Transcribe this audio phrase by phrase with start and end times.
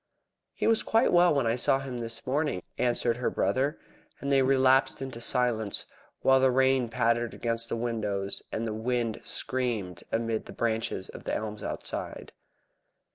[0.55, 3.77] "He was quite well when I saw him this morning," answered her brother,
[4.19, 5.85] and they relapsed into silence,
[6.23, 11.25] while the rain pattered against the windows, and the wind screamed amid the branches of
[11.25, 12.31] the elms outside.